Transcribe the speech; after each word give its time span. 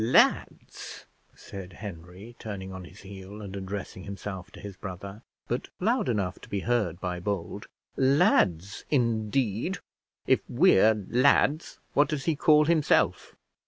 "Lads!" 0.03 1.05
said 1.35 1.73
Henry, 1.73 2.35
turning 2.39 2.73
on 2.73 2.85
his 2.85 3.01
heel 3.01 3.39
and 3.39 3.55
addressing 3.55 4.05
himself 4.05 4.49
to 4.49 4.59
his 4.59 4.75
brother, 4.75 5.21
but 5.47 5.69
loud 5.79 6.09
enough 6.09 6.39
to 6.39 6.49
be 6.49 6.61
heard 6.61 6.99
by 6.99 7.19
Bold; 7.19 7.67
"lads, 7.95 8.83
indeed! 8.89 9.77
if 10.25 10.39
we're 10.49 10.95
lads, 11.07 11.77
what 11.93 12.09
does 12.09 12.25
he 12.25 12.35
call 12.35 12.65
himself?" 12.65 13.35